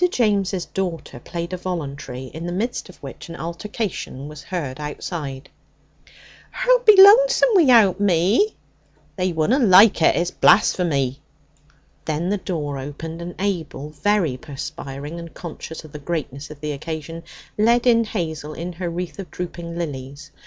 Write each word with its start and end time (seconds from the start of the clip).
James' 0.09 0.65
daughter 0.65 1.19
played 1.19 1.53
a 1.53 1.57
voluntary, 1.57 2.31
in 2.33 2.47
the 2.47 2.51
midst 2.51 2.89
of 2.89 2.97
which 3.03 3.29
an 3.29 3.35
altercation 3.35 4.27
was 4.27 4.41
heard 4.41 4.79
outside. 4.79 5.47
'Her'll 6.49 6.79
be 6.79 6.99
lonesome 6.99 7.49
wi'out 7.53 7.99
me!' 7.99 8.55
'They 9.15 9.31
wunna 9.33 9.59
like 9.59 10.01
it. 10.01 10.15
It's 10.15 10.31
blasphemy.' 10.31 11.21
Then 12.05 12.29
the 12.31 12.37
door 12.39 12.79
opened, 12.79 13.21
and 13.21 13.35
Abel, 13.37 13.91
very 13.91 14.37
perspiring, 14.37 15.19
and 15.19 15.35
conscious 15.35 15.83
of 15.83 15.91
the 15.91 15.99
greatness 15.99 16.49
of 16.49 16.61
the 16.61 16.71
occasion, 16.71 17.21
led 17.55 17.85
in 17.85 18.03
Hazel 18.05 18.53
in 18.55 18.73
her 18.73 18.89
wreath 18.89 19.19
of 19.19 19.29
drooping 19.29 19.77
lilies. 19.77 20.31